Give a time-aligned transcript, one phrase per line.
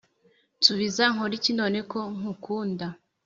[0.59, 2.87] nsubiza nkoriki none ko nkukunda